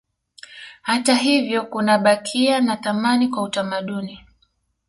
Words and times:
Hata 0.81 1.15
hivyo 1.15 1.61
kunabakia 1.65 2.61
na 2.61 2.77
thamani 2.77 3.27
kwa 3.27 3.43
utamaduni 3.43 4.25